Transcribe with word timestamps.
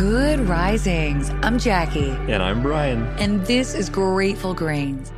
Good 0.00 0.40
risings. 0.48 1.28
I'm 1.42 1.58
Jackie. 1.58 2.08
And 2.08 2.42
I'm 2.42 2.62
Bryan. 2.62 3.02
And 3.18 3.44
this 3.44 3.74
is 3.74 3.90
Grateful 3.90 4.54
Grains. 4.54 5.12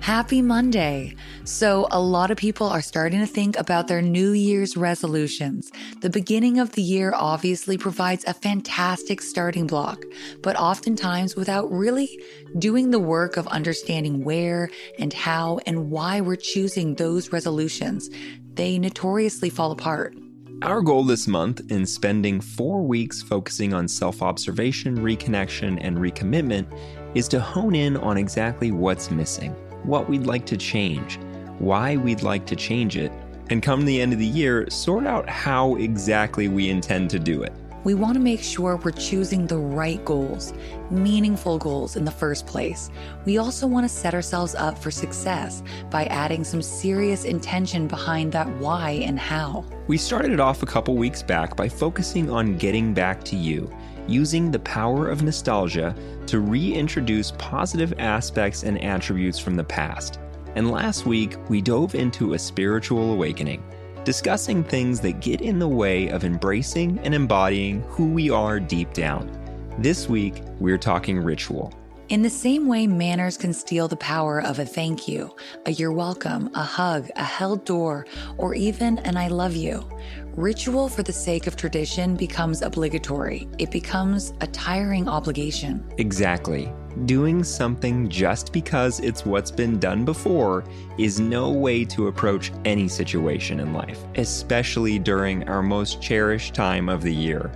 Happy 0.00 0.42
Monday. 0.42 1.14
So, 1.44 1.86
a 1.92 2.00
lot 2.00 2.32
of 2.32 2.36
people 2.36 2.66
are 2.66 2.82
starting 2.82 3.20
to 3.20 3.26
think 3.26 3.56
about 3.56 3.86
their 3.86 4.02
New 4.02 4.32
Year's 4.32 4.76
resolutions. 4.76 5.70
The 6.00 6.10
beginning 6.10 6.58
of 6.58 6.72
the 6.72 6.82
year 6.82 7.12
obviously 7.14 7.78
provides 7.78 8.24
a 8.24 8.34
fantastic 8.34 9.20
starting 9.22 9.68
block, 9.68 10.02
but 10.42 10.56
oftentimes 10.56 11.36
without 11.36 11.70
really 11.70 12.20
doing 12.58 12.90
the 12.90 12.98
work 12.98 13.36
of 13.36 13.46
understanding 13.46 14.24
where 14.24 14.68
and 14.98 15.12
how 15.12 15.60
and 15.64 15.92
why 15.92 16.20
we're 16.20 16.34
choosing 16.34 16.96
those 16.96 17.30
resolutions, 17.30 18.10
they 18.54 18.80
notoriously 18.80 19.48
fall 19.48 19.70
apart. 19.70 20.16
Our 20.62 20.82
goal 20.82 21.04
this 21.04 21.26
month 21.26 21.72
in 21.72 21.86
spending 21.86 22.38
four 22.38 22.82
weeks 22.82 23.22
focusing 23.22 23.72
on 23.72 23.88
self 23.88 24.20
observation, 24.20 24.98
reconnection, 24.98 25.78
and 25.80 25.96
recommitment 25.96 26.66
is 27.14 27.28
to 27.28 27.40
hone 27.40 27.74
in 27.74 27.96
on 27.96 28.18
exactly 28.18 28.70
what's 28.70 29.10
missing, 29.10 29.52
what 29.84 30.06
we'd 30.06 30.26
like 30.26 30.44
to 30.46 30.58
change, 30.58 31.18
why 31.60 31.96
we'd 31.96 32.22
like 32.22 32.44
to 32.44 32.56
change 32.56 32.98
it, 32.98 33.10
and 33.48 33.62
come 33.62 33.86
the 33.86 34.02
end 34.02 34.12
of 34.12 34.18
the 34.18 34.26
year, 34.26 34.68
sort 34.68 35.06
out 35.06 35.26
how 35.30 35.76
exactly 35.76 36.48
we 36.48 36.68
intend 36.68 37.08
to 37.08 37.18
do 37.18 37.42
it. 37.42 37.54
We 37.82 37.94
want 37.94 38.12
to 38.14 38.20
make 38.20 38.42
sure 38.42 38.76
we're 38.76 38.90
choosing 38.90 39.46
the 39.46 39.56
right 39.56 40.04
goals, 40.04 40.52
meaningful 40.90 41.56
goals 41.56 41.96
in 41.96 42.04
the 42.04 42.10
first 42.10 42.46
place. 42.46 42.90
We 43.24 43.38
also 43.38 43.66
want 43.66 43.84
to 43.84 43.88
set 43.88 44.12
ourselves 44.12 44.54
up 44.54 44.76
for 44.76 44.90
success 44.90 45.62
by 45.88 46.04
adding 46.06 46.44
some 46.44 46.60
serious 46.60 47.24
intention 47.24 47.88
behind 47.88 48.32
that 48.32 48.48
why 48.58 48.90
and 48.90 49.18
how. 49.18 49.64
We 49.86 49.96
started 49.96 50.32
it 50.32 50.40
off 50.40 50.62
a 50.62 50.66
couple 50.66 50.94
weeks 50.94 51.22
back 51.22 51.56
by 51.56 51.70
focusing 51.70 52.28
on 52.28 52.58
getting 52.58 52.92
back 52.92 53.24
to 53.24 53.36
you, 53.36 53.74
using 54.06 54.50
the 54.50 54.58
power 54.58 55.08
of 55.08 55.22
nostalgia 55.22 55.94
to 56.26 56.40
reintroduce 56.40 57.32
positive 57.38 57.94
aspects 57.98 58.62
and 58.62 58.82
attributes 58.84 59.38
from 59.38 59.56
the 59.56 59.64
past. 59.64 60.20
And 60.54 60.70
last 60.70 61.06
week, 61.06 61.38
we 61.48 61.62
dove 61.62 61.94
into 61.94 62.34
a 62.34 62.38
spiritual 62.38 63.12
awakening 63.12 63.62
discussing 64.04 64.64
things 64.64 65.00
that 65.00 65.20
get 65.20 65.40
in 65.40 65.58
the 65.58 65.68
way 65.68 66.08
of 66.08 66.24
embracing 66.24 66.98
and 67.00 67.14
embodying 67.14 67.82
who 67.82 68.12
we 68.12 68.30
are 68.30 68.58
deep 68.58 68.92
down. 68.92 69.30
This 69.78 70.08
week, 70.08 70.42
we're 70.58 70.78
talking 70.78 71.18
ritual. 71.18 71.72
In 72.08 72.22
the 72.22 72.30
same 72.30 72.66
way, 72.66 72.88
manners 72.88 73.36
can 73.36 73.52
steal 73.52 73.86
the 73.86 73.96
power 73.96 74.42
of 74.42 74.58
a 74.58 74.64
thank 74.64 75.06
you, 75.06 75.34
a 75.64 75.70
you're 75.70 75.92
welcome, 75.92 76.50
a 76.54 76.62
hug, 76.62 77.08
a 77.14 77.22
held 77.22 77.64
door, 77.64 78.04
or 78.36 78.52
even 78.52 78.98
an 79.00 79.16
I 79.16 79.28
love 79.28 79.54
you. 79.54 79.88
Ritual 80.34 80.88
for 80.88 81.04
the 81.04 81.12
sake 81.12 81.46
of 81.46 81.54
tradition 81.54 82.16
becomes 82.16 82.62
obligatory. 82.62 83.48
It 83.58 83.70
becomes 83.70 84.32
a 84.40 84.48
tiring 84.48 85.08
obligation. 85.08 85.84
Exactly. 85.98 86.72
Doing 87.04 87.44
something 87.44 88.08
just 88.08 88.52
because 88.52 88.98
it's 89.00 89.24
what's 89.24 89.52
been 89.52 89.78
done 89.78 90.04
before 90.04 90.64
is 90.98 91.20
no 91.20 91.50
way 91.50 91.84
to 91.84 92.08
approach 92.08 92.52
any 92.64 92.88
situation 92.88 93.60
in 93.60 93.72
life, 93.72 94.04
especially 94.16 94.98
during 94.98 95.48
our 95.48 95.62
most 95.62 96.02
cherished 96.02 96.52
time 96.52 96.88
of 96.88 97.02
the 97.02 97.14
year. 97.14 97.50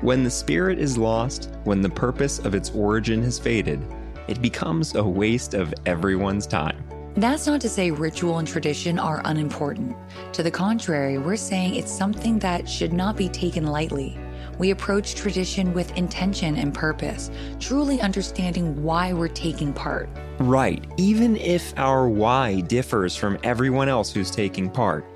When 0.00 0.24
the 0.24 0.30
spirit 0.30 0.78
is 0.78 0.98
lost, 0.98 1.50
when 1.64 1.82
the 1.82 1.88
purpose 1.88 2.40
of 2.40 2.54
its 2.54 2.70
origin 2.70 3.22
has 3.22 3.38
faded, 3.38 3.80
it 4.26 4.42
becomes 4.42 4.94
a 4.96 5.04
waste 5.04 5.54
of 5.54 5.72
everyone's 5.86 6.46
time. 6.46 6.84
That's 7.14 7.46
not 7.46 7.60
to 7.62 7.68
say 7.68 7.90
ritual 7.90 8.38
and 8.38 8.46
tradition 8.46 8.98
are 8.98 9.22
unimportant. 9.24 9.96
To 10.32 10.42
the 10.42 10.50
contrary, 10.50 11.18
we're 11.18 11.36
saying 11.36 11.74
it's 11.74 11.92
something 11.92 12.38
that 12.40 12.68
should 12.68 12.92
not 12.92 13.16
be 13.16 13.28
taken 13.28 13.66
lightly. 13.66 14.18
We 14.60 14.72
approach 14.72 15.14
tradition 15.14 15.72
with 15.72 15.96
intention 15.96 16.56
and 16.56 16.74
purpose, 16.74 17.30
truly 17.60 17.98
understanding 18.02 18.82
why 18.82 19.14
we're 19.14 19.28
taking 19.28 19.72
part. 19.72 20.10
Right, 20.38 20.84
even 20.98 21.38
if 21.38 21.72
our 21.78 22.10
why 22.10 22.60
differs 22.60 23.16
from 23.16 23.38
everyone 23.42 23.88
else 23.88 24.12
who's 24.12 24.30
taking 24.30 24.68
part. 24.68 25.06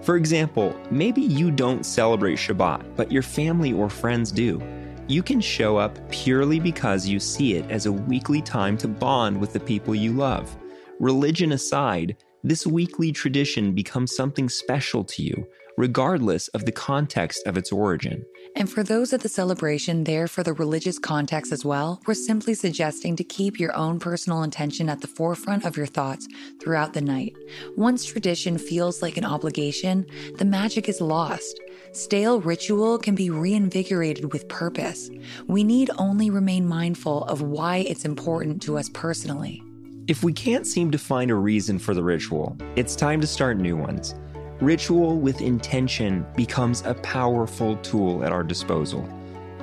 For 0.00 0.16
example, 0.16 0.74
maybe 0.90 1.20
you 1.20 1.50
don't 1.50 1.84
celebrate 1.84 2.36
Shabbat, 2.36 2.96
but 2.96 3.12
your 3.12 3.20
family 3.20 3.74
or 3.74 3.90
friends 3.90 4.32
do. 4.32 4.62
You 5.06 5.22
can 5.22 5.38
show 5.38 5.76
up 5.76 5.98
purely 6.10 6.58
because 6.58 7.06
you 7.06 7.20
see 7.20 7.56
it 7.56 7.70
as 7.70 7.84
a 7.84 7.92
weekly 7.92 8.40
time 8.40 8.78
to 8.78 8.88
bond 8.88 9.38
with 9.38 9.52
the 9.52 9.60
people 9.60 9.94
you 9.94 10.12
love. 10.12 10.56
Religion 10.98 11.52
aside, 11.52 12.16
this 12.44 12.66
weekly 12.66 13.10
tradition 13.10 13.72
becomes 13.72 14.14
something 14.14 14.50
special 14.50 15.02
to 15.02 15.22
you, 15.22 15.46
regardless 15.78 16.48
of 16.48 16.66
the 16.66 16.72
context 16.72 17.42
of 17.46 17.56
its 17.56 17.72
origin. 17.72 18.22
And 18.54 18.70
for 18.70 18.84
those 18.84 19.12
at 19.14 19.22
the 19.22 19.28
celebration 19.28 20.04
there 20.04 20.28
for 20.28 20.42
the 20.42 20.52
religious 20.52 20.98
context 20.98 21.50
as 21.52 21.64
well, 21.64 22.00
we're 22.06 22.14
simply 22.14 22.54
suggesting 22.54 23.16
to 23.16 23.24
keep 23.24 23.58
your 23.58 23.74
own 23.74 23.98
personal 23.98 24.42
intention 24.42 24.90
at 24.90 25.00
the 25.00 25.08
forefront 25.08 25.64
of 25.64 25.76
your 25.76 25.86
thoughts 25.86 26.28
throughout 26.60 26.92
the 26.92 27.00
night. 27.00 27.34
Once 27.76 28.04
tradition 28.04 28.58
feels 28.58 29.02
like 29.02 29.16
an 29.16 29.24
obligation, 29.24 30.06
the 30.36 30.44
magic 30.44 30.88
is 30.88 31.00
lost. 31.00 31.58
Stale 31.92 32.40
ritual 32.40 32.98
can 32.98 33.14
be 33.14 33.30
reinvigorated 33.30 34.32
with 34.32 34.48
purpose. 34.48 35.10
We 35.46 35.64
need 35.64 35.90
only 35.96 36.28
remain 36.28 36.68
mindful 36.68 37.24
of 37.24 37.40
why 37.40 37.78
it's 37.78 38.04
important 38.04 38.62
to 38.62 38.76
us 38.76 38.90
personally. 38.90 39.62
If 40.06 40.22
we 40.22 40.34
can't 40.34 40.66
seem 40.66 40.90
to 40.90 40.98
find 40.98 41.30
a 41.30 41.34
reason 41.34 41.78
for 41.78 41.94
the 41.94 42.02
ritual, 42.02 42.58
it's 42.76 42.94
time 42.94 43.22
to 43.22 43.26
start 43.26 43.56
new 43.56 43.74
ones. 43.74 44.14
Ritual 44.60 45.18
with 45.18 45.40
intention 45.40 46.26
becomes 46.36 46.82
a 46.84 46.92
powerful 46.96 47.78
tool 47.78 48.22
at 48.22 48.30
our 48.30 48.44
disposal. 48.44 49.02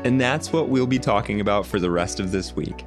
And 0.04 0.20
that's 0.20 0.52
what 0.52 0.68
we'll 0.68 0.88
be 0.88 0.98
talking 0.98 1.42
about 1.42 1.68
for 1.68 1.80
the 1.80 1.92
rest 1.92 2.20
of 2.20 2.32
this 2.32 2.56
week. 2.56 2.86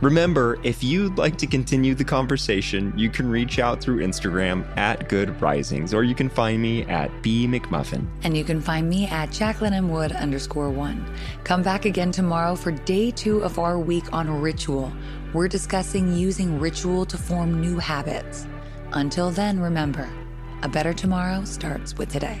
Remember, 0.00 0.60
if 0.62 0.84
you'd 0.84 1.18
like 1.18 1.36
to 1.38 1.46
continue 1.46 1.92
the 1.92 2.04
conversation, 2.04 2.92
you 2.96 3.10
can 3.10 3.28
reach 3.28 3.58
out 3.58 3.80
through 3.80 3.98
Instagram 3.98 4.64
at 4.76 5.08
Good 5.08 5.40
Risings, 5.42 5.92
or 5.92 6.04
you 6.04 6.14
can 6.14 6.28
find 6.28 6.62
me 6.62 6.84
at 6.84 7.10
B 7.20 7.48
McMullin. 7.48 8.06
And 8.22 8.36
you 8.36 8.44
can 8.44 8.60
find 8.60 8.88
me 8.88 9.08
at 9.08 9.32
Jacqueline 9.32 9.74
M. 9.74 9.90
Wood 9.90 10.12
underscore 10.12 10.70
one. 10.70 11.04
Come 11.42 11.64
back 11.64 11.84
again 11.84 12.12
tomorrow 12.12 12.54
for 12.54 12.70
day 12.70 13.10
two 13.10 13.38
of 13.40 13.58
our 13.58 13.76
week 13.76 14.12
on 14.12 14.40
ritual. 14.40 14.92
We're 15.34 15.48
discussing 15.48 16.14
using 16.14 16.60
ritual 16.60 17.04
to 17.06 17.18
form 17.18 17.60
new 17.60 17.78
habits. 17.78 18.46
Until 18.92 19.32
then, 19.32 19.58
remember, 19.58 20.08
a 20.62 20.68
better 20.68 20.92
tomorrow 20.92 21.44
starts 21.44 21.98
with 21.98 22.12
today. 22.12 22.40